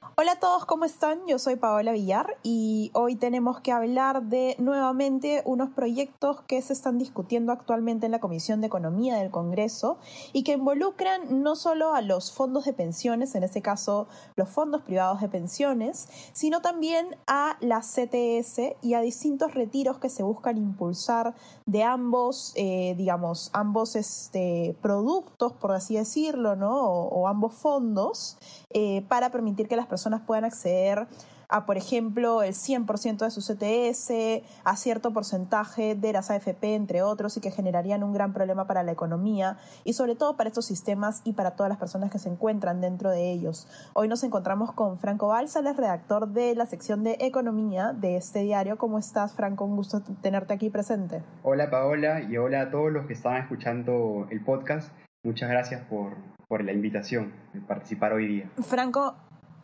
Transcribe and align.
Hola 0.00 0.32
a 0.32 0.38
todos, 0.40 0.64
¿cómo 0.64 0.84
están? 0.84 1.26
Yo 1.26 1.38
soy 1.38 1.56
Paola 1.56 1.92
Villar 1.92 2.36
y 2.42 2.90
hoy 2.94 3.16
tenemos 3.16 3.60
que 3.60 3.72
hablar 3.72 4.22
de 4.24 4.54
nuevamente 4.58 5.42
unos 5.44 5.70
proyectos 5.70 6.40
que 6.42 6.60
se 6.62 6.72
están 6.72 6.98
discutiendo 6.98 7.52
actualmente 7.52 8.06
en 8.06 8.12
la 8.12 8.20
Comisión 8.20 8.60
de 8.60 8.68
Economía 8.68 9.16
del 9.16 9.30
Congreso 9.30 9.98
y 10.32 10.44
que 10.44 10.52
involucran 10.52 11.42
no 11.42 11.56
solo 11.56 11.94
a 11.94 12.00
los 12.00 12.32
fondos 12.32 12.64
de 12.64 12.72
pensiones, 12.72 13.34
en 13.34 13.42
este 13.42 13.62
caso 13.62 14.06
los 14.36 14.48
fondos 14.48 14.82
privados 14.82 15.20
de 15.20 15.28
pensiones, 15.28 16.08
sino 16.32 16.60
también 16.62 17.16
a 17.26 17.56
la 17.60 17.80
CTS 17.80 18.76
y 18.82 18.94
a 18.94 19.00
distintos 19.00 19.54
retiros 19.54 19.98
que 19.98 20.10
se 20.10 20.22
buscan 20.22 20.58
impulsar 20.58 21.34
de 21.66 21.82
ambos, 21.82 22.52
eh, 22.56 22.94
digamos, 22.96 23.50
ambos 23.52 23.96
este, 23.96 24.76
productos, 24.80 25.52
por 25.54 25.72
así 25.72 25.96
decirlo, 25.96 26.54
¿no? 26.54 26.76
O, 26.76 27.28
ambos 27.28 27.54
fondos 27.54 28.38
eh, 28.70 29.04
para 29.08 29.30
permitir 29.30 29.68
que 29.68 29.76
las 29.76 29.87
personas 29.88 30.20
puedan 30.24 30.44
acceder 30.44 31.08
a, 31.48 31.64
por 31.64 31.78
ejemplo, 31.78 32.42
el 32.42 32.52
100% 32.52 33.18
de 33.24 33.30
su 33.30 33.40
CTS, 33.40 34.44
a 34.64 34.76
cierto 34.76 35.12
porcentaje 35.12 35.94
de 35.94 36.12
las 36.12 36.30
AFP, 36.30 36.74
entre 36.74 37.02
otros, 37.02 37.36
y 37.36 37.40
que 37.40 37.50
generarían 37.50 38.02
un 38.02 38.12
gran 38.12 38.34
problema 38.34 38.66
para 38.66 38.82
la 38.82 38.92
economía 38.92 39.56
y 39.84 39.94
sobre 39.94 40.14
todo 40.14 40.36
para 40.36 40.48
estos 40.48 40.66
sistemas 40.66 41.22
y 41.24 41.32
para 41.32 41.52
todas 41.52 41.70
las 41.70 41.78
personas 41.78 42.10
que 42.10 42.18
se 42.18 42.28
encuentran 42.28 42.80
dentro 42.80 43.10
de 43.10 43.32
ellos. 43.32 43.66
Hoy 43.94 44.08
nos 44.08 44.22
encontramos 44.24 44.72
con 44.72 44.98
Franco 44.98 45.28
Balsales, 45.28 45.76
redactor 45.76 46.28
de 46.28 46.54
la 46.54 46.66
sección 46.66 47.02
de 47.02 47.16
Economía 47.20 47.94
de 47.94 48.16
este 48.16 48.40
diario. 48.40 48.76
¿Cómo 48.76 48.98
estás, 48.98 49.32
Franco? 49.32 49.64
Un 49.64 49.76
gusto 49.76 50.02
tenerte 50.20 50.52
aquí 50.52 50.68
presente. 50.68 51.22
Hola, 51.42 51.70
Paola, 51.70 52.20
y 52.20 52.36
hola 52.36 52.62
a 52.62 52.70
todos 52.70 52.92
los 52.92 53.06
que 53.06 53.14
estaban 53.14 53.40
escuchando 53.40 54.26
el 54.30 54.44
podcast. 54.44 54.92
Muchas 55.24 55.48
gracias 55.48 55.82
por, 55.86 56.12
por 56.46 56.62
la 56.62 56.72
invitación 56.72 57.32
de 57.54 57.60
participar 57.60 58.12
hoy 58.12 58.26
día. 58.26 58.50
Franco, 58.62 59.16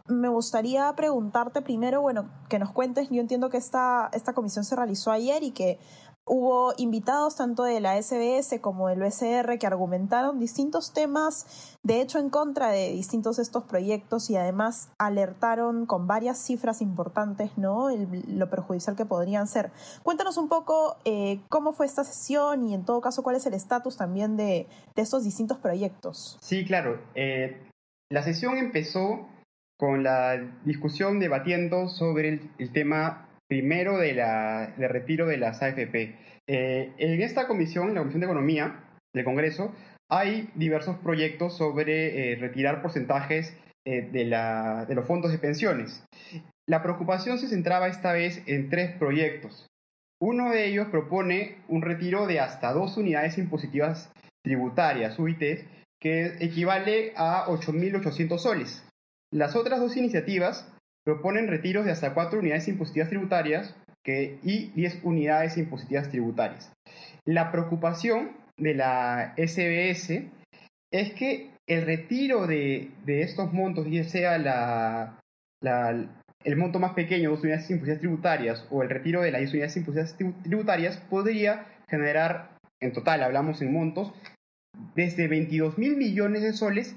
me 0.07 0.29
gustaría 0.29 0.93
preguntarte 0.97 1.63
primero, 1.63 2.03
bueno, 2.03 2.29
que 2.49 2.59
nos 2.59 2.71
cuentes, 2.73 3.09
yo 3.11 3.21
entiendo 3.21 3.49
que 3.49 3.57
esta, 3.57 4.11
esta 4.13 4.35
comisión 4.35 4.65
se 4.65 4.77
realizó 4.77 5.11
ayer 5.11 5.43
y 5.43 5.53
que 5.53 5.79
hubo 6.27 6.73
invitados 6.79 7.37
tanto 7.37 7.65
de 7.65 7.81
la 7.81 8.01
SBS 8.01 8.59
como 8.61 8.89
del 8.89 9.01
BCR 9.01 9.59
que 9.59 9.67
argumentaron 9.67 10.39
distintos 10.39 10.93
temas, 10.93 11.77
de 11.83 12.01
hecho 12.01 12.19
en 12.19 12.31
contra 12.31 12.69
de 12.69 12.93
distintos 12.93 13.39
estos 13.39 13.65
proyectos 13.65 14.31
y 14.31 14.37
además 14.37 14.91
alertaron 14.99 15.85
con 15.87 16.07
varias 16.07 16.39
cifras 16.39 16.81
importantes, 16.81 17.51
¿no? 17.57 17.91
El, 17.91 18.25
lo 18.39 18.49
perjudicial 18.49 18.97
que 18.97 19.05
podrían 19.05 19.47
ser. 19.47 19.71
Cuéntanos 20.03 20.39
un 20.39 20.49
poco 20.49 20.97
eh, 21.05 21.41
cómo 21.49 21.73
fue 21.73 21.87
esta 21.87 22.05
sesión 22.05 22.65
y 22.69 22.75
en 22.75 22.85
todo 22.85 23.01
caso 23.01 23.23
cuál 23.23 23.37
es 23.37 23.45
el 23.47 23.55
estatus 23.55 23.97
también 23.97 24.37
de, 24.37 24.67
de, 24.95 25.03
estos 25.03 25.25
distintos 25.25 25.59
proyectos. 25.59 26.39
Sí, 26.41 26.65
claro. 26.65 27.01
Eh, 27.15 27.61
la 28.11 28.23
sesión 28.23 28.57
empezó 28.57 29.27
con 29.77 30.03
la 30.03 30.41
discusión 30.65 31.19
debatiendo 31.19 31.89
sobre 31.89 32.41
el, 32.59 32.73
tema 32.73 33.29
primero 33.49 33.99
de, 33.99 34.15
la, 34.15 34.75
de 34.77 34.89
retiro 34.89 35.27
de 35.27 35.37
las 35.37 35.63
AFP. 35.63 36.17
Eh, 36.47 36.93
en 36.99 37.23
esta 37.23 37.47
comisión, 37.47 37.89
en 37.89 37.95
la 37.95 38.01
Comisión 38.01 38.21
de 38.21 38.27
Economía 38.27 38.85
del 39.13 39.25
Congreso, 39.25 39.75
hay 40.11 40.51
diversos 40.55 40.97
proyectos 40.99 41.57
sobre 41.57 42.33
eh, 42.33 42.37
retirar 42.37 42.83
porcentajes 42.83 43.57
eh, 43.87 44.09
de 44.13 44.95
los 44.95 45.07
fondos 45.07 45.33
de 45.33 45.39
pensiones. 45.39 46.05
La 46.67 46.83
preocupación 46.83 47.39
se 47.39 47.49
centraba 47.49 47.89
esta 47.89 48.13
vez 48.13 48.43
en 48.47 48.71
tres 48.71 48.93
proyectos. 48.97 49.67
Uno 50.21 50.51
de 50.51 50.67
ellos 50.67 50.89
propone 50.89 51.59
un 51.69 51.83
retiro 51.83 52.27
de 52.27 52.41
hasta 52.41 52.73
dos 52.73 52.97
unidades 52.97 53.37
impositivas 53.37 54.11
tributarias, 54.43 55.19
UITs, 55.19 55.67
que 56.01 56.37
equivale 56.41 57.13
a 57.17 57.47
8.800 57.47 58.39
soles. 58.39 58.87
Las 59.35 59.57
otras 59.57 59.81
dos 59.81 59.97
iniciativas 59.97 60.73
proponen 61.05 61.49
retiros 61.49 61.85
de 61.85 61.91
hasta 61.91 62.15
4 62.15 62.39
unidades 62.39 62.69
impositivas 62.69 63.09
tributarias 63.09 63.75
y 64.07 64.71
10 64.77 65.01
unidades 65.03 65.59
impositivas 65.59 66.09
tributarias. 66.09 66.73
La 67.25 67.51
preocupación 67.51 68.37
de 68.57 68.75
la 68.75 69.35
SBS 69.37 70.31
es 70.93 71.15
que 71.15 71.51
el 71.67 71.85
retiro 71.85 72.47
de, 72.47 72.93
estos 73.07 73.53
montos, 73.53 73.91
ya 73.91 74.05
sea 74.05 74.37
el 76.45 76.57
monto 76.57 76.79
más 76.79 76.93
pequeño, 76.93 77.31
dos 77.31 77.43
unidades 77.43 77.69
impositivas 77.71 78.01
tributarias, 78.01 78.69
o 78.71 78.85
el 78.85 78.91
retiro 78.91 79.21
de 79.23 79.33
las 79.33 79.41
10 79.41 79.53
unidades 79.55 79.77
impositivas 79.77 80.17
tributarias, 80.45 80.99
podría 81.11 81.67
generar, 81.89 82.57
en 82.81 82.93
total 82.93 83.25
hablamos 83.25 83.61
en 83.63 83.73
montos, 83.73 84.13
desde 84.95 85.27
22 85.27 85.77
mil 85.77 85.97
millones 85.97 86.43
de 86.43 86.53
soles 86.53 86.95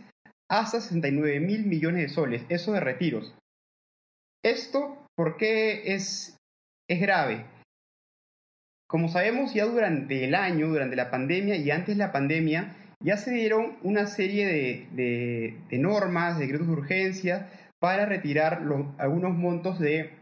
hasta 0.50 0.82
69 0.82 1.40
mil 1.40 1.66
millones 1.66 2.02
de 2.02 2.10
soles, 2.10 2.46
eso 2.50 2.74
de 2.74 2.80
retiros. 2.80 3.36
Esto, 4.44 5.06
¿por 5.16 5.38
qué 5.38 5.94
es, 5.94 6.38
es 6.90 7.02
grave? 7.02 7.46
Como 8.88 9.10
sabemos, 9.10 9.54
ya 9.54 9.66
durante 9.66 10.24
el 10.24 10.36
año, 10.36 10.70
durante 10.70 10.96
la 10.96 11.12
pandemia 11.12 11.58
y 11.58 11.72
antes 11.72 11.98
de 11.98 12.04
la 12.04 12.14
pandemia, 12.14 12.76
ya 13.04 13.18
se 13.18 13.32
dieron 13.32 13.78
una 13.84 14.08
serie 14.08 14.46
de, 14.46 14.88
de, 14.92 15.58
de 15.70 15.78
normas, 15.78 16.40
decretos 16.40 16.68
de 16.68 16.74
urgencia 16.74 17.52
para 17.80 18.06
retirar 18.06 18.62
los, 18.62 18.88
algunos 18.98 19.36
montos 19.36 19.80
de, 19.80 20.18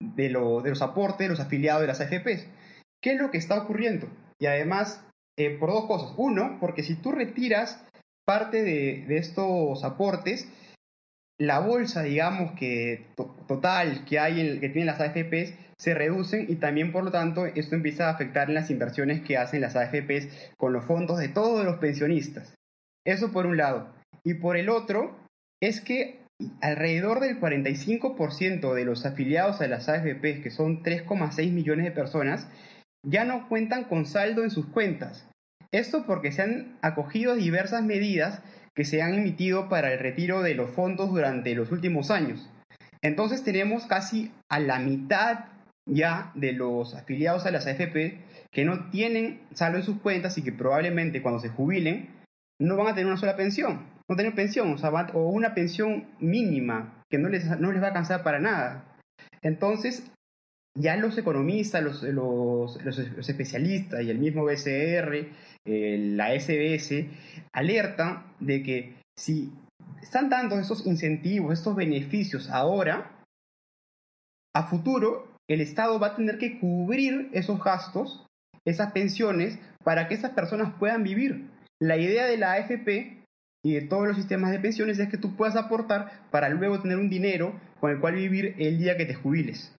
de, 0.00 0.28
de, 0.28 0.30
los 0.30 0.82
aportes 0.82 1.18
de 1.18 1.28
los 1.28 1.40
afiliados 1.40 1.82
de 1.82 1.88
las 1.88 2.00
AFPs. 2.00 2.48
¿Qué 3.02 3.12
es 3.12 3.20
lo 3.20 3.30
que 3.30 3.38
está 3.38 3.62
ocurriendo? 3.62 4.08
Y 4.38 4.46
además, 4.46 5.06
eh, 5.38 5.50
por 5.58 5.70
dos 5.70 5.86
cosas. 5.86 6.14
Uno, 6.16 6.58
porque 6.60 6.82
si 6.82 6.96
tú 6.96 7.12
retiras 7.12 7.85
parte 8.26 8.62
de, 8.62 9.16
estos 9.16 9.84
aportes, 9.84 10.48
la 11.38 11.60
bolsa, 11.60 12.02
digamos, 12.02 12.52
que 12.52 13.06
to 13.16 13.36
total 13.46 14.04
que 14.04 14.18
hay 14.18 14.40
en, 14.40 14.60
que 14.60 14.68
tienen 14.68 14.86
las 14.86 15.00
AFPs 15.00 15.54
se 15.78 15.94
reducen 15.94 16.46
y 16.48 16.56
también, 16.56 16.90
por 16.90 17.04
lo 17.04 17.10
tanto, 17.10 17.46
esto 17.46 17.74
empieza 17.74 18.08
a 18.08 18.12
afectar 18.12 18.48
en 18.48 18.54
las 18.54 18.70
inversiones 18.70 19.20
que 19.22 19.36
hacen 19.36 19.60
las 19.60 19.76
AFPs 19.76 20.28
con 20.56 20.72
los 20.72 20.84
fondos 20.84 21.18
de 21.18 21.28
todos 21.28 21.64
los 21.64 21.76
pensionistas. 21.76 22.54
Eso 23.04 23.30
por 23.30 23.46
un 23.46 23.56
lado. 23.56 23.94
Y 24.24 24.34
por 24.34 24.56
el 24.56 24.70
otro, 24.70 25.16
es 25.62 25.80
que 25.80 26.20
alrededor 26.60 27.20
del 27.20 27.38
45% 27.38 28.74
de 28.74 28.84
los 28.84 29.06
afiliados 29.06 29.60
a 29.60 29.68
las 29.68 29.88
AFPs, 29.88 30.42
que 30.42 30.50
son 30.50 30.82
3,6 30.82 31.52
millones 31.52 31.84
de 31.84 31.92
personas, 31.92 32.48
ya 33.06 33.24
no 33.24 33.48
cuentan 33.48 33.84
con 33.84 34.06
saldo 34.06 34.42
en 34.42 34.50
sus 34.50 34.66
cuentas. 34.66 35.28
Esto 35.76 36.06
porque 36.06 36.32
se 36.32 36.40
han 36.40 36.78
acogido 36.80 37.34
diversas 37.34 37.82
medidas 37.82 38.40
que 38.74 38.86
se 38.86 39.02
han 39.02 39.12
emitido 39.12 39.68
para 39.68 39.92
el 39.92 39.98
retiro 39.98 40.40
de 40.40 40.54
los 40.54 40.70
fondos 40.70 41.10
durante 41.10 41.54
los 41.54 41.70
últimos 41.70 42.10
años. 42.10 42.48
Entonces 43.02 43.44
tenemos 43.44 43.84
casi 43.84 44.32
a 44.48 44.58
la 44.58 44.78
mitad 44.78 45.44
ya 45.86 46.32
de 46.34 46.52
los 46.52 46.94
afiliados 46.94 47.44
a 47.44 47.50
las 47.50 47.66
AFP 47.66 48.24
que 48.50 48.64
no 48.64 48.88
tienen 48.88 49.42
saldo 49.52 49.76
en 49.76 49.84
sus 49.84 50.00
cuentas 50.00 50.38
y 50.38 50.42
que 50.42 50.50
probablemente 50.50 51.20
cuando 51.20 51.40
se 51.40 51.50
jubilen 51.50 52.08
no 52.58 52.76
van 52.76 52.86
a 52.86 52.94
tener 52.94 53.08
una 53.08 53.18
sola 53.18 53.36
pensión, 53.36 53.86
no 54.08 54.16
tener 54.16 54.34
pensión, 54.34 54.76
o, 55.12 55.28
una 55.28 55.52
pensión 55.52 56.06
mínima 56.20 57.04
que 57.10 57.18
no 57.18 57.28
les, 57.28 57.44
no 57.60 57.70
les 57.70 57.82
va 57.82 57.88
a 57.88 57.88
alcanzar 57.88 58.22
para 58.22 58.40
nada. 58.40 58.96
Entonces, 59.42 60.10
ya 60.74 60.96
los 60.96 61.18
economistas, 61.18 61.82
los, 61.82 62.02
los, 62.02 62.82
los 62.82 63.28
especialistas 63.28 64.02
y 64.02 64.10
el 64.10 64.18
mismo 64.18 64.44
BCR, 64.44 65.28
eh, 65.66 65.98
la 66.14 66.38
SBS, 66.38 67.06
alertan 67.52 68.32
de 68.40 68.62
que 68.62 68.96
si 69.18 69.52
están 70.00 70.28
dando 70.28 70.58
esos 70.58 70.86
incentivos, 70.86 71.52
estos 71.52 71.74
beneficios 71.74 72.48
ahora, 72.50 73.24
a 74.54 74.62
futuro 74.68 75.36
el 75.48 75.60
Estado 75.60 75.98
va 75.98 76.08
a 76.08 76.16
tener 76.16 76.38
que 76.38 76.58
cubrir 76.58 77.28
esos 77.32 77.62
gastos, 77.62 78.26
esas 78.64 78.92
pensiones, 78.92 79.58
para 79.84 80.08
que 80.08 80.14
esas 80.14 80.32
personas 80.32 80.72
puedan 80.78 81.04
vivir. 81.04 81.48
La 81.80 81.96
idea 81.96 82.26
de 82.26 82.36
la 82.36 82.52
AFP 82.52 83.22
y 83.64 83.74
de 83.74 83.82
todos 83.82 84.08
los 84.08 84.16
sistemas 84.16 84.50
de 84.50 84.58
pensiones 84.58 84.98
es 84.98 85.08
que 85.08 85.18
tú 85.18 85.36
puedas 85.36 85.56
aportar 85.56 86.22
para 86.30 86.48
luego 86.48 86.80
tener 86.80 86.98
un 86.98 87.10
dinero 87.10 87.60
con 87.80 87.90
el 87.90 88.00
cual 88.00 88.14
vivir 88.14 88.54
el 88.58 88.78
día 88.78 88.96
que 88.96 89.06
te 89.06 89.14
jubiles. 89.14 89.74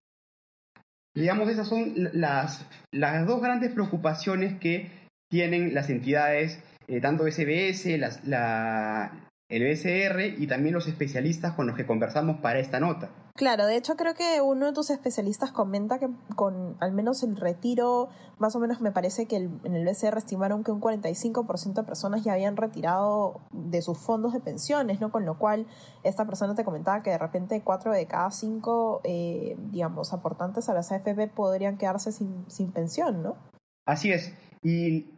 Digamos, 1.16 1.50
esas 1.50 1.68
son 1.68 1.94
las, 2.14 2.66
las 2.92 3.26
dos 3.26 3.42
grandes 3.42 3.72
preocupaciones 3.72 4.60
que 4.60 4.92
tienen 5.30 5.74
las 5.74 5.90
entidades, 5.90 6.60
eh, 6.88 7.02
tanto 7.02 7.30
SBS, 7.30 7.98
las, 7.98 8.26
la, 8.26 9.30
el 9.50 9.64
BCR 9.64 10.42
y 10.42 10.48
también 10.48 10.74
los 10.74 10.88
especialistas 10.88 11.54
con 11.54 11.68
los 11.68 11.76
que 11.76 11.86
conversamos 11.86 12.40
para 12.42 12.60
esta 12.60 12.80
nota. 12.80 13.10
Claro, 13.38 13.68
de 13.68 13.78
hecho 13.78 13.96
creo 13.96 14.16
que 14.16 14.42
uno 14.42 14.66
de 14.66 14.74
tus 14.74 14.90
especialistas 14.90 15.52
comenta 15.52 16.00
que 16.00 16.10
con 16.36 16.76
al 16.80 16.92
menos 16.92 17.22
el 17.22 17.36
retiro, 17.36 18.10
más 18.40 18.56
o 18.56 18.60
menos 18.60 18.82
me 18.82 18.92
parece 18.92 19.28
que 19.28 19.36
en 19.36 19.76
el 19.76 19.86
BCR 19.86 20.18
estimaron 20.18 20.64
que 20.64 20.72
un 20.72 20.82
45% 20.82 21.74
de 21.74 21.84
personas 21.84 22.24
ya 22.24 22.34
habían 22.34 22.58
retirado 22.58 23.42
de 23.52 23.84
sus 23.84 24.00
fondos 24.00 24.34
de 24.34 24.40
pensiones, 24.40 25.00
¿no? 25.00 25.12
Con 25.12 25.26
lo 25.26 25.38
cual 25.38 25.68
esta 26.04 26.26
persona 26.26 26.56
te 26.56 26.66
comentaba 26.66 27.04
que 27.04 27.12
de 27.12 27.20
repente 27.20 27.62
cuatro 27.64 27.92
de 27.92 28.08
cada 28.08 28.32
cinco, 28.32 29.02
eh, 29.04 29.56
digamos, 29.72 30.14
aportantes 30.14 30.68
a 30.68 30.74
las 30.74 30.92
AFP 30.92 31.28
podrían 31.28 31.78
quedarse 31.78 32.12
sin, 32.12 32.44
sin 32.50 32.72
pensión, 32.72 33.22
¿no? 33.22 33.38
Así 33.86 34.12
es. 34.12 34.34
Y, 34.64 35.12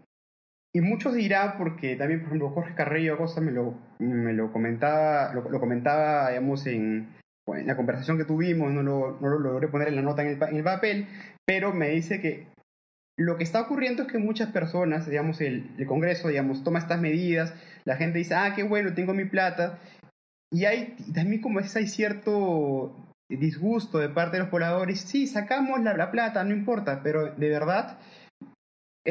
y 0.73 0.81
muchos 0.81 1.15
dirán, 1.15 1.57
porque 1.57 1.95
también, 1.95 2.19
por 2.19 2.27
ejemplo, 2.27 2.49
Jorge 2.49 2.75
Carrillo 2.75 3.15
Acosta 3.15 3.41
me 3.41 3.51
lo, 3.51 3.73
me 3.99 4.33
lo 4.33 4.51
comentaba, 4.51 5.33
lo, 5.33 5.49
lo 5.49 5.59
comentaba, 5.59 6.29
digamos, 6.29 6.65
en 6.67 7.07
en 7.57 7.67
la 7.67 7.75
conversación 7.75 8.17
que 8.17 8.25
tuvimos, 8.25 8.71
no 8.71 8.83
lo, 8.83 9.17
no 9.19 9.29
lo 9.29 9.39
logré 9.39 9.67
poner 9.67 9.89
en 9.89 9.95
la 9.95 10.01
nota 10.01 10.23
en 10.23 10.39
el, 10.55 10.63
papel, 10.63 11.07
pero 11.45 11.73
me 11.73 11.89
dice 11.89 12.19
que 12.19 12.47
lo 13.17 13.37
que 13.37 13.43
está 13.43 13.61
ocurriendo 13.61 14.03
es 14.03 14.11
que 14.11 14.17
muchas 14.17 14.51
personas, 14.51 15.07
digamos, 15.09 15.41
el, 15.41 15.71
el, 15.77 15.85
Congreso, 15.85 16.29
digamos, 16.29 16.63
toma 16.63 16.79
estas 16.79 17.01
medidas, 17.01 17.53
la 17.85 17.97
gente 17.97 18.19
dice, 18.19 18.35
ah, 18.35 18.53
qué 18.55 18.63
bueno, 18.63 18.93
tengo 18.93 19.13
mi 19.13 19.25
plata, 19.25 19.79
y 20.51 20.65
hay 20.65 20.95
también 21.13 21.41
como 21.41 21.59
es, 21.59 21.75
hay 21.75 21.87
cierto 21.87 22.95
disgusto 23.29 23.99
de 23.99 24.09
parte 24.09 24.37
de 24.37 24.43
los 24.43 24.49
pobladores, 24.49 25.01
sí, 25.01 25.27
sacamos 25.27 25.81
la, 25.81 25.95
la 25.95 26.11
plata, 26.11 26.43
no 26.43 26.53
importa, 26.53 27.01
pero 27.03 27.33
de 27.35 27.49
verdad, 27.49 27.99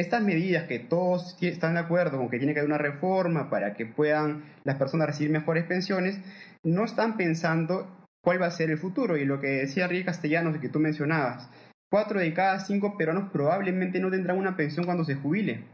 estas 0.00 0.22
medidas 0.22 0.64
que 0.64 0.78
todos 0.78 1.36
están 1.40 1.74
de 1.74 1.80
acuerdo 1.80 2.18
con 2.18 2.28
que 2.28 2.38
tiene 2.38 2.54
que 2.54 2.60
haber 2.60 2.70
una 2.70 2.78
reforma 2.78 3.50
para 3.50 3.74
que 3.74 3.86
puedan 3.86 4.44
las 4.64 4.76
personas 4.76 5.08
recibir 5.08 5.30
mejores 5.30 5.64
pensiones, 5.64 6.20
no 6.62 6.84
están 6.84 7.16
pensando 7.16 7.88
cuál 8.22 8.40
va 8.40 8.46
a 8.46 8.50
ser 8.50 8.70
el 8.70 8.78
futuro. 8.78 9.16
Y 9.16 9.24
lo 9.24 9.40
que 9.40 9.48
decía 9.48 9.88
Rick 9.88 10.06
Castellanos, 10.06 10.58
que 10.58 10.68
tú 10.68 10.80
mencionabas, 10.80 11.50
cuatro 11.90 12.20
de 12.20 12.32
cada 12.34 12.60
cinco 12.60 12.96
peruanos 12.96 13.30
probablemente 13.32 14.00
no 14.00 14.10
tendrán 14.10 14.38
una 14.38 14.56
pensión 14.56 14.84
cuando 14.84 15.04
se 15.04 15.16
jubile. 15.16 15.64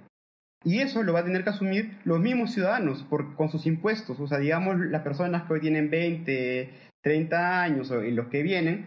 Y 0.64 0.80
eso 0.80 1.02
lo 1.02 1.12
va 1.12 1.20
a 1.20 1.24
tener 1.24 1.44
que 1.44 1.50
asumir 1.50 1.98
los 2.04 2.20
mismos 2.20 2.52
ciudadanos 2.52 3.04
con 3.36 3.50
sus 3.50 3.66
impuestos. 3.66 4.18
O 4.18 4.26
sea, 4.26 4.38
digamos, 4.38 4.78
las 4.78 5.02
personas 5.02 5.42
que 5.42 5.52
hoy 5.52 5.60
tienen 5.60 5.90
20, 5.90 6.70
30 7.02 7.62
años 7.62 7.92
y 8.06 8.10
los 8.10 8.28
que 8.28 8.42
vienen, 8.42 8.86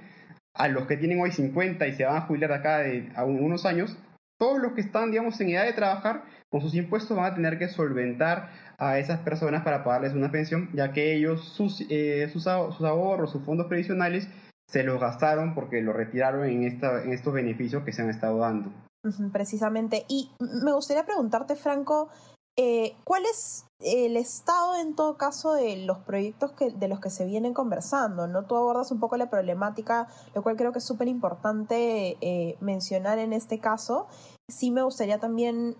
a 0.55 0.67
los 0.69 0.87
que 0.87 0.97
tienen 0.97 1.21
hoy 1.21 1.31
50 1.31 1.87
y 1.87 1.93
se 1.93 2.05
van 2.05 2.17
a 2.17 2.21
jubilar 2.21 2.49
de 2.49 2.55
acá 2.55 2.77
de, 2.79 3.09
a 3.15 3.25
unos 3.25 3.67
años, 3.67 3.95
todos 4.37 4.59
los 4.59 4.73
que 4.73 4.81
están, 4.81 5.11
digamos, 5.11 5.39
en 5.41 5.49
edad 5.49 5.65
de 5.65 5.73
trabajar, 5.73 6.23
con 6.49 6.61
sus 6.61 6.73
impuestos 6.75 7.17
van 7.17 7.31
a 7.31 7.35
tener 7.35 7.57
que 7.57 7.67
solventar 7.67 8.49
a 8.77 8.99
esas 8.99 9.19
personas 9.19 9.63
para 9.63 9.83
pagarles 9.83 10.13
una 10.13 10.31
pensión, 10.31 10.69
ya 10.73 10.93
que 10.93 11.15
ellos 11.15 11.43
sus, 11.43 11.85
eh, 11.89 12.29
sus, 12.31 12.47
ahorros, 12.47 13.31
sus 13.31 13.43
fondos 13.43 13.67
previsionales, 13.67 14.29
se 14.67 14.83
los 14.83 14.99
gastaron 14.99 15.55
porque 15.55 15.81
lo 15.81 15.93
retiraron 15.93 16.45
en, 16.45 16.63
esta, 16.63 17.03
en 17.03 17.13
estos 17.13 17.33
beneficios 17.33 17.83
que 17.83 17.93
se 17.93 18.01
han 18.01 18.09
estado 18.09 18.39
dando. 18.39 18.71
Precisamente. 19.31 20.05
Y 20.09 20.31
me 20.63 20.73
gustaría 20.73 21.05
preguntarte, 21.05 21.55
Franco, 21.55 22.09
eh, 22.57 22.95
¿cuál 23.03 23.23
es 23.25 23.65
el 23.79 24.17
estado 24.17 24.75
en 24.75 24.95
todo 24.95 25.17
caso 25.17 25.53
de 25.53 25.77
los 25.85 25.99
proyectos 25.99 26.51
que, 26.53 26.71
de 26.71 26.87
los 26.87 26.99
que 26.99 27.09
se 27.09 27.25
vienen 27.25 27.53
conversando? 27.53 28.27
¿no? 28.27 28.45
Tú 28.45 28.55
abordas 28.55 28.91
un 28.91 28.99
poco 28.99 29.15
la 29.17 29.29
problemática, 29.29 30.07
lo 30.35 30.43
cual 30.43 30.57
creo 30.57 30.71
que 30.71 30.79
es 30.79 30.85
súper 30.85 31.07
importante 31.07 32.17
eh, 32.21 32.57
mencionar 32.59 33.19
en 33.19 33.33
este 33.33 33.59
caso 33.59 34.07
sí 34.49 34.71
me 34.71 34.81
gustaría 34.81 35.17
también 35.17 35.75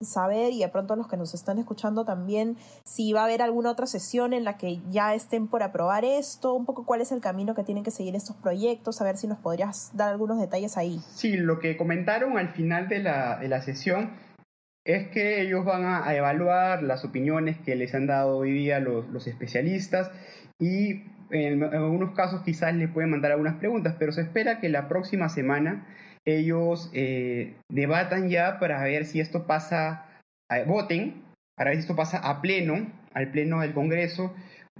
saber, 0.00 0.52
y 0.52 0.58
de 0.58 0.68
pronto 0.68 0.96
los 0.96 1.06
que 1.06 1.16
nos 1.16 1.34
están 1.34 1.58
escuchando 1.58 2.04
también, 2.04 2.56
si 2.84 3.12
va 3.12 3.20
a 3.20 3.24
haber 3.24 3.42
alguna 3.42 3.70
otra 3.70 3.86
sesión 3.86 4.32
en 4.32 4.42
la 4.42 4.56
que 4.56 4.80
ya 4.90 5.14
estén 5.14 5.46
por 5.46 5.62
aprobar 5.62 6.04
esto, 6.04 6.54
un 6.54 6.66
poco 6.66 6.84
cuál 6.84 7.00
es 7.00 7.12
el 7.12 7.20
camino 7.20 7.54
que 7.54 7.62
tienen 7.62 7.84
que 7.84 7.92
seguir 7.92 8.16
estos 8.16 8.34
proyectos, 8.34 9.00
a 9.00 9.04
ver 9.04 9.16
si 9.16 9.28
nos 9.28 9.38
podrías 9.38 9.92
dar 9.94 10.10
algunos 10.10 10.40
detalles 10.40 10.76
ahí. 10.76 11.00
Sí, 11.14 11.36
lo 11.36 11.60
que 11.60 11.76
comentaron 11.76 12.38
al 12.38 12.48
final 12.48 12.88
de 12.88 12.98
la, 12.98 13.36
de 13.36 13.46
la 13.46 13.62
sesión 13.62 14.10
es 14.88 15.08
que 15.08 15.42
ellos 15.42 15.66
van 15.66 15.84
a, 15.84 16.14
evaluar 16.14 16.82
las 16.82 17.04
opiniones 17.04 17.58
que 17.58 17.76
les 17.76 17.94
han 17.94 18.06
dado 18.06 18.38
hoy 18.38 18.52
día 18.52 18.80
los, 18.80 19.26
especialistas 19.26 20.10
y 20.58 21.02
en, 21.30 21.62
algunos 21.62 22.14
casos 22.14 22.40
quizás 22.42 22.74
les 22.74 22.90
pueden 22.90 23.10
mandar 23.10 23.32
algunas 23.32 23.56
preguntas, 23.56 23.96
pero 23.98 24.12
se 24.12 24.22
espera 24.22 24.60
que 24.60 24.70
la 24.70 24.88
próxima 24.88 25.28
semana 25.28 25.86
ellos 26.24 26.90
eh, 26.94 27.54
debatan 27.70 28.30
ya 28.30 28.58
para 28.58 28.82
ver 28.82 29.04
si 29.04 29.20
esto 29.20 29.46
pasa, 29.46 30.06
voten, 30.66 31.22
para 31.54 31.70
ver 31.70 31.76
si 31.76 31.82
esto 31.82 31.94
pasa 31.94 32.18
a 32.18 32.40
pleno, 32.40 32.90
al 33.12 33.30
pleno 33.30 33.60
del 33.60 33.74
Congreso, 33.74 34.34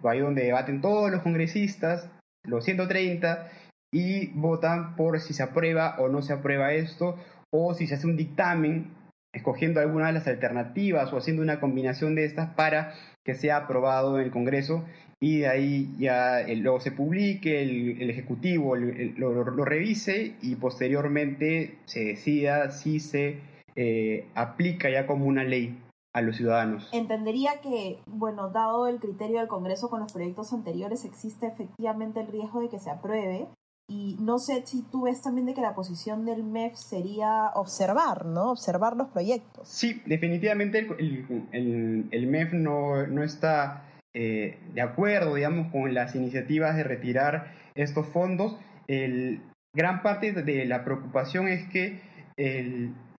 ahí 0.05 0.21
donde 0.21 0.45
debaten 0.45 0.81
todos 0.81 1.11
los 1.11 1.21
congresistas, 1.21 2.11
los 2.45 2.65
130, 2.65 3.47
y 3.93 4.29
votan 4.29 4.97
por 4.97 5.21
si 5.21 5.35
se 5.35 5.43
aprueba 5.43 5.97
o 5.99 6.09
no 6.09 6.23
se 6.23 6.33
aprueba 6.33 6.73
esto, 6.73 7.19
o 7.53 7.75
si 7.75 7.87
se 7.87 7.97
hace 7.97 8.07
un 8.07 8.17
dictamen 8.17 8.97
escogiendo 9.39 9.81
alguna 9.81 10.09
de 10.09 10.13
las 10.13 10.27
alternativas 10.27 11.13
o 11.13 11.17
haciendo 11.17 11.43
una 11.43 11.61
combinación 11.61 12.15
de 12.15 12.25
estas 12.25 12.55
para 12.55 12.93
que 13.25 13.35
sea 13.35 13.57
aprobado 13.57 14.19
en 14.19 14.25
el 14.25 14.31
Congreso 14.31 14.85
y 15.21 15.39
de 15.39 15.49
ahí 15.49 15.95
ya 15.99 16.47
luego 16.57 16.81
se 16.81 16.93
publique, 16.93 17.63
el, 17.63 18.09
Ejecutivo 18.09 18.77
lo, 18.77 19.65
revise 19.65 20.37
y 20.43 20.55
posteriormente 20.57 21.79
se 21.87 22.05
decida 22.05 22.71
si 22.71 23.01
se 23.01 23.41
eh, 23.75 24.27
aplica 24.35 24.89
ya 24.91 25.07
como 25.07 25.27
una 25.27 25.45
ley 25.45 25.77
a 26.13 26.23
los 26.23 26.37
ciudadanos. 26.37 26.89
Entendería 26.93 27.61
que, 27.63 27.99
bueno, 28.07 28.51
dado 28.51 28.87
el 28.87 28.99
criterio 28.99 29.41
del 29.41 29.49
Congreso 29.49 29.89
con 29.91 30.01
los 30.01 30.13
proyectos 30.13 30.53
anteriores, 30.53 31.05
existe 31.05 31.47
efectivamente 31.47 32.21
el 32.21 32.29
riesgo 32.29 32.61
de 32.61 32.69
que 32.69 32.79
se 32.79 32.91
apruebe. 32.91 33.47
Y 33.91 34.17
no 34.21 34.39
sé 34.39 34.67
si 34.67 34.83
tú 34.83 35.05
ves 35.05 35.23
también 35.23 35.47
de 35.47 35.55
que 35.55 35.63
la 35.63 35.75
posición 35.75 36.27
del 36.27 36.45
MEF 36.45 36.75
sería 36.75 37.51
observar, 37.55 38.27
¿no? 38.27 38.51
Observar 38.51 38.97
los 38.97 39.09
proyectos. 39.09 39.67
Sí, 39.67 40.03
definitivamente 40.05 40.79
el, 40.79 42.09
el 42.11 42.27
MEF 42.27 42.53
no, 42.53 43.07
no 43.07 43.23
está 43.25 43.89
eh, 44.15 44.59
de 44.75 44.81
acuerdo, 44.81 45.35
digamos, 45.35 45.71
con 45.71 45.95
las 45.95 46.15
iniciativas 46.15 46.77
de 46.77 46.83
retirar 46.83 47.53
estos 47.75 48.07
fondos, 48.09 48.59
el, 48.89 49.43
gran 49.75 50.03
parte 50.03 50.33
de 50.33 50.65
la 50.65 50.85
preocupación 50.85 51.47
es 51.47 51.69
que 51.69 52.01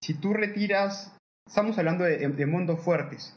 si 0.02 0.14
tú 0.14 0.32
retiras, 0.32 1.16
estamos 1.46 1.78
hablando 1.78 2.04
de, 2.04 2.28
de, 2.28 2.46
montos 2.46 2.80
fuertes, 2.80 3.36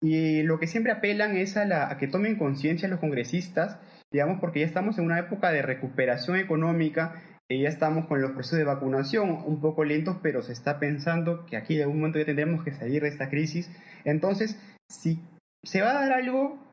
y 0.00 0.42
lo 0.42 0.58
que 0.58 0.66
siempre 0.66 0.92
apelan 0.92 1.36
es 1.36 1.56
a 1.56 1.96
que 1.98 2.08
tomen 2.08 2.36
conciencia 2.36 2.88
los 2.88 3.00
congresistas, 3.00 3.78
digamos, 4.12 4.40
porque 4.40 4.60
ya 4.60 4.66
estamos 4.66 4.98
en 4.98 5.06
una 5.06 5.18
época 5.18 5.50
de 5.50 5.62
recuperación 5.62 6.36
económica, 6.36 7.22
y 7.48 7.62
ya 7.62 7.68
estamos 7.68 8.06
con 8.06 8.22
los 8.22 8.32
procesos 8.32 8.58
de 8.58 8.64
vacunación 8.64 9.30
un 9.30 9.60
poco 9.60 9.84
lentos, 9.84 10.16
pero 10.22 10.42
se 10.42 10.52
está 10.52 10.78
pensando 10.78 11.44
que 11.46 11.56
aquí 11.56 11.76
de 11.76 11.82
algún 11.82 11.98
momento 11.98 12.18
ya 12.18 12.24
tendremos 12.24 12.64
que 12.64 12.72
salir 12.72 13.02
de 13.02 13.08
esta 13.08 13.28
crisis. 13.28 13.70
Entonces, 14.04 14.58
si 14.88 15.20
se 15.62 15.82
va 15.82 15.90
a 15.90 15.94
dar 15.94 16.12
algo 16.12 16.72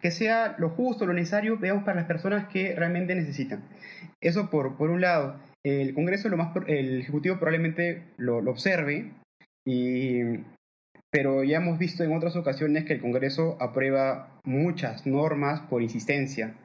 que 0.00 0.10
sea 0.10 0.56
lo 0.58 0.70
justo, 0.70 1.06
lo 1.06 1.12
necesario, 1.12 1.58
veamos, 1.58 1.84
para 1.84 1.96
las 1.96 2.06
personas 2.06 2.48
que 2.48 2.74
realmente 2.74 3.14
necesitan. 3.14 3.64
Eso 4.20 4.50
por, 4.50 4.76
por 4.76 4.90
un 4.90 5.00
lado. 5.00 5.40
El 5.64 5.94
Congreso, 5.94 6.28
lo 6.28 6.36
más, 6.36 6.54
el 6.66 7.00
Ejecutivo 7.00 7.36
probablemente 7.36 8.04
lo, 8.16 8.38
observe, 8.38 9.12
y, 9.66 10.22
pero 11.10 11.44
ya 11.44 11.58
hemos 11.58 11.78
visto 11.78 12.02
en 12.02 12.14
otras 12.14 12.36
ocasiones 12.36 12.84
que 12.84 12.94
el 12.94 13.00
Congreso 13.00 13.58
aprueba 13.60 14.40
muchas 14.44 15.06
normas 15.06 15.60
por 15.62 15.82
insistencia. 15.82 16.56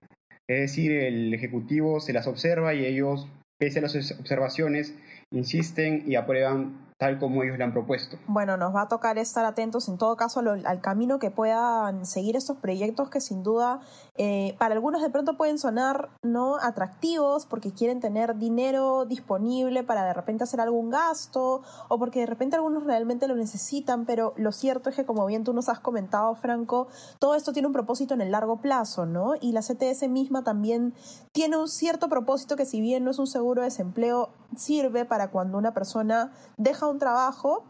Es 0.48 0.60
decir, 0.60 0.92
el 0.92 1.34
Ejecutivo 1.34 2.00
se 2.00 2.14
las 2.14 2.28
observa 2.28 2.74
y 2.74 2.86
ellos, 2.86 3.28
pese 3.58 3.80
a 3.80 3.84
las 3.84 4.12
observaciones, 4.20 4.94
insisten 5.32 6.04
y 6.06 6.16
aprueban 6.16 6.85
tal 6.98 7.20
como 7.20 7.44
ellos 7.44 7.58
le 7.58 7.64
han 7.66 7.74
propuesto. 7.74 8.18
Bueno, 8.28 8.56
nos 8.56 8.74
va 8.74 8.84
a 8.84 8.88
tocar 8.88 9.18
estar 9.18 9.44
atentos 9.44 9.90
en 9.90 9.98
todo 9.98 10.16
caso 10.16 10.40
al, 10.40 10.82
camino 10.82 11.20
que 11.20 11.30
puedan 11.30 12.06
seguir 12.06 12.38
estos 12.38 12.58
proyectos 12.58 13.10
que 13.10 13.20
sin 13.20 13.44
duda 13.44 13.82
eh, 14.18 14.56
para 14.60 14.76
algunos 14.76 15.02
de 15.02 15.10
pronto 15.10 15.36
pueden 15.36 15.58
sonar 15.58 16.10
no 16.24 16.58
atractivos 16.58 17.46
porque 17.46 17.74
quieren 17.74 18.00
tener 18.00 18.38
dinero 18.38 19.06
disponible 19.06 19.84
para 19.84 20.06
de 20.06 20.14
repente 20.14 20.46
hacer 20.46 20.62
algún 20.62 20.90
gasto 20.90 21.64
o 21.90 22.00
porque 22.00 22.22
de 22.22 22.28
repente 22.28 22.56
algunos 22.56 22.86
realmente 22.86 23.28
lo 23.28 23.36
necesitan, 23.36 24.06
pero 24.06 24.34
lo 24.38 24.54
cierto 24.54 24.90
es 24.90 24.96
que 24.96 25.06
como 25.06 25.26
bien 25.26 25.44
tú 25.44 25.54
nos 25.54 25.68
has 25.68 25.80
comentado, 25.80 26.34
Franco, 26.36 26.88
todo 27.20 27.36
esto 27.36 27.52
tiene 27.52 27.68
un 27.68 27.74
propósito 27.74 28.14
en 28.14 28.22
el 28.22 28.32
largo 28.32 28.62
plazo, 28.62 29.06
¿no? 29.06 29.34
Y 29.42 29.52
la 29.52 29.62
CTS 29.62 30.08
misma 30.08 30.44
también 30.44 30.94
tiene 31.34 31.58
un 31.58 31.68
cierto 31.68 32.08
propósito 32.08 32.56
que 32.56 32.66
si 32.66 32.80
bien 32.80 33.04
no 33.04 33.12
es 33.12 33.20
un 33.20 33.28
seguro 33.28 33.62
de 33.62 33.68
desempleo, 33.68 34.30
sirve 34.58 35.06
para 35.06 35.30
cuando 35.30 35.58
una 35.58 35.74
persona 35.74 36.32
deja 36.58 36.88
un 36.88 37.00
trabajo 37.00 37.66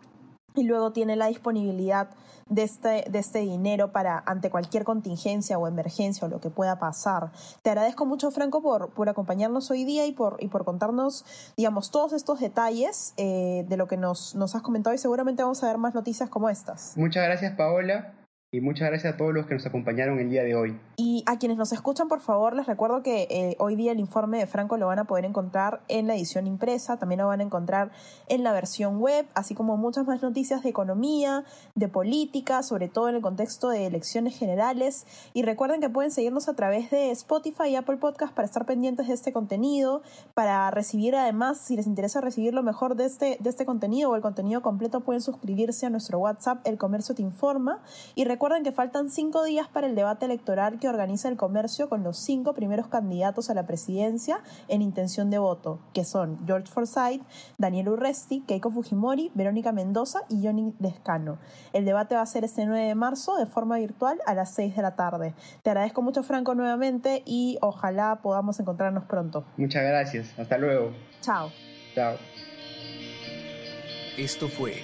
y 0.56 0.64
luego 0.64 0.92
tiene 0.92 1.16
la 1.16 1.28
disponibilidad 1.28 2.10
de 2.48 2.64
este, 2.64 3.06
de 3.10 3.20
este 3.20 3.40
dinero 3.40 3.92
para 3.92 4.24
ante 4.26 4.50
cualquier 4.50 4.84
contingencia 4.84 5.58
o 5.58 5.68
emergencia 5.68 6.28
o 6.28 6.30
lo 6.30 6.40
que 6.40 6.50
pueda 6.50 6.78
pasar. 6.78 7.32
Te 7.64 7.72
agradezco 7.72 8.06
mucho, 8.06 8.30
Franco, 8.32 8.62
por, 8.62 8.90
por 8.92 9.10
acompañarnos 9.10 9.72
hoy 9.72 9.84
día 9.84 10.06
y 10.06 10.12
por, 10.12 10.38
y 10.40 10.48
por 10.48 10.64
contarnos, 10.64 11.26
digamos, 11.58 11.92
todos 11.92 12.14
estos 12.14 12.40
detalles 12.40 13.14
eh, 13.18 13.66
de 13.68 13.78
lo 13.78 13.88
que 13.88 13.98
nos, 13.98 14.36
nos 14.36 14.56
has 14.56 14.62
comentado 14.62 14.94
y 14.94 15.00
seguramente 15.00 15.44
vamos 15.44 15.64
a 15.64 15.68
ver 15.68 15.78
más 15.78 15.96
noticias 15.96 16.30
como 16.30 16.50
estas. 16.50 16.96
Muchas 16.98 17.24
gracias, 17.24 17.56
Paola. 17.56 18.14
Y 18.56 18.62
muchas 18.62 18.88
gracias 18.88 19.14
a 19.14 19.18
todos 19.18 19.34
los 19.34 19.48
que 19.48 19.54
nos 19.54 19.66
acompañaron 19.66 20.18
el 20.20 20.30
día 20.30 20.44
de 20.44 20.56
hoy. 20.56 20.80
Y 20.96 21.24
a 21.26 21.38
quienes 21.38 21.58
nos 21.58 21.74
escuchan, 21.74 22.08
por 22.08 22.22
favor, 22.22 22.56
les 22.56 22.68
recuerdo 22.68 23.04
que 23.04 23.28
eh, 23.30 23.58
hoy 23.60 23.76
día 23.76 23.92
el 23.92 24.00
informe 24.00 24.38
de 24.38 24.48
Franco 24.48 24.78
lo 24.78 24.88
van 24.88 25.00
a 25.00 25.04
poder 25.04 25.26
encontrar 25.26 25.82
en 25.90 26.08
la 26.08 26.16
edición 26.16 26.48
impresa, 26.48 26.98
también 26.98 27.20
lo 27.20 27.28
van 27.28 27.42
a 27.42 27.44
encontrar 27.44 27.92
en 28.30 28.44
la 28.44 28.54
versión 28.54 29.00
web, 29.00 29.26
así 29.34 29.56
como 29.56 29.76
muchas 29.76 30.08
más 30.08 30.22
noticias 30.22 30.64
de 30.64 30.70
economía, 30.70 31.44
de 31.76 31.90
política, 31.90 32.64
sobre 32.64 32.88
todo 32.88 33.10
en 33.10 33.16
el 33.16 33.22
contexto 33.22 33.68
de 33.68 33.88
elecciones 33.88 34.38
generales. 34.38 35.06
Y 35.34 35.42
recuerden 35.42 35.82
que 35.82 35.90
pueden 35.90 36.12
seguirnos 36.12 36.48
a 36.48 36.56
través 36.56 36.90
de 36.92 37.12
Spotify 37.12 37.70
y 37.72 37.76
Apple 37.76 37.98
Podcast 37.98 38.34
para 38.34 38.46
estar 38.46 38.66
pendientes 38.66 39.10
de 39.10 39.16
este 39.16 39.34
contenido, 39.34 40.02
para 40.34 40.72
recibir 40.72 41.14
además, 41.18 41.58
si 41.58 41.76
les 41.76 41.88
interesa 41.88 42.22
recibir 42.22 42.54
lo 42.54 42.64
mejor 42.64 42.96
de 42.96 43.06
este, 43.06 43.38
de 43.42 43.50
este 43.50 43.66
contenido 43.66 44.12
o 44.12 44.16
el 44.16 44.22
contenido 44.22 44.62
completo, 44.62 45.02
pueden 45.02 45.22
suscribirse 45.22 45.86
a 45.86 45.90
nuestro 45.90 46.20
WhatsApp, 46.20 46.66
El 46.66 46.78
Comercio 46.78 47.16
Te 47.16 47.22
Informa. 47.22 47.82
Y 48.16 48.24
recuerden 48.24 48.45
Recuerden 48.46 48.64
que 48.64 48.74
faltan 48.74 49.10
cinco 49.10 49.44
días 49.44 49.68
para 49.68 49.88
el 49.88 49.96
debate 49.96 50.28
electoral 50.28 50.78
que 50.78 50.88
organiza 50.88 51.30
el 51.30 51.36
comercio 51.36 51.90
con 51.90 52.04
los 52.04 52.16
cinco 52.20 52.54
primeros 52.54 52.86
candidatos 52.86 53.50
a 53.50 53.56
la 53.56 53.66
presidencia 53.66 54.40
en 54.68 54.84
intención 54.84 55.32
de 55.32 55.40
voto, 55.40 55.80
que 55.96 56.06
son 56.06 56.38
George 56.46 56.72
Forsyth, 56.72 57.24
Daniel 57.58 57.90
Urresti, 57.90 58.42
Keiko 58.42 58.70
Fujimori, 58.70 59.32
Verónica 59.34 59.72
Mendoza 59.72 60.20
y 60.30 60.46
Johnny 60.46 60.76
Lescano. 60.80 61.40
El 61.74 61.86
debate 61.86 62.14
va 62.14 62.22
a 62.22 62.26
ser 62.28 62.44
este 62.44 62.68
9 62.68 62.86
de 62.86 62.94
marzo 62.94 63.36
de 63.36 63.48
forma 63.48 63.80
virtual 63.80 64.20
a 64.28 64.36
las 64.36 64.54
6 64.54 64.76
de 64.76 64.82
la 64.84 64.96
tarde. 64.96 65.34
Te 65.64 65.72
agradezco 65.72 66.04
mucho, 66.04 66.22
Franco, 66.22 66.54
nuevamente 66.54 67.24
y 67.26 67.58
ojalá 67.62 68.20
podamos 68.22 68.60
encontrarnos 68.60 69.06
pronto. 69.06 69.44
Muchas 69.58 69.82
gracias. 69.82 70.38
Hasta 70.38 70.60
luego. 70.60 70.92
Chao. 71.22 71.50
Chao. 71.96 72.18
Esto 74.20 74.48
fue 74.50 74.76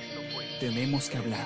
Tenemos 0.59 1.11
que 1.11 1.17
hablar 1.19 1.45